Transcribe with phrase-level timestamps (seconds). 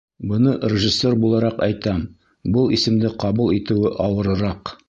[0.29, 2.01] Быны режиссер булараҡ әйтәм:
[2.57, 4.79] был исемде ҡабул итеүе ауырыраҡ.